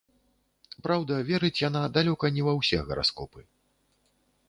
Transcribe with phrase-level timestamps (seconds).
[0.87, 3.41] Праўда, верыць яна далёка не ва ўсе гараскопы.